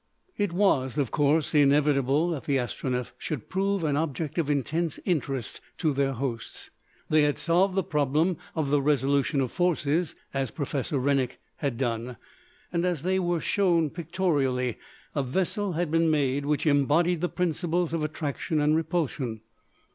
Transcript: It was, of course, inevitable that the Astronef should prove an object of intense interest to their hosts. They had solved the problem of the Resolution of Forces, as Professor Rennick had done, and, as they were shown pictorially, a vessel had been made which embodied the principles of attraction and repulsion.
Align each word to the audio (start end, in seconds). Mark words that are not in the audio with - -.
It 0.35 0.51
was, 0.51 0.97
of 0.97 1.11
course, 1.11 1.53
inevitable 1.53 2.29
that 2.29 2.45
the 2.45 2.57
Astronef 2.57 3.11
should 3.19 3.49
prove 3.49 3.83
an 3.83 3.95
object 3.95 4.39
of 4.39 4.49
intense 4.49 4.99
interest 5.05 5.61
to 5.77 5.93
their 5.93 6.13
hosts. 6.13 6.71
They 7.09 7.21
had 7.21 7.37
solved 7.37 7.75
the 7.75 7.83
problem 7.83 8.37
of 8.55 8.71
the 8.71 8.81
Resolution 8.81 9.41
of 9.41 9.51
Forces, 9.51 10.15
as 10.33 10.49
Professor 10.49 10.97
Rennick 10.97 11.39
had 11.57 11.77
done, 11.77 12.17
and, 12.73 12.83
as 12.83 13.03
they 13.03 13.19
were 13.19 13.39
shown 13.41 13.91
pictorially, 13.91 14.79
a 15.13 15.21
vessel 15.21 15.73
had 15.73 15.91
been 15.91 16.09
made 16.09 16.47
which 16.47 16.65
embodied 16.65 17.21
the 17.21 17.29
principles 17.29 17.93
of 17.93 18.03
attraction 18.03 18.59
and 18.59 18.75
repulsion. 18.75 19.41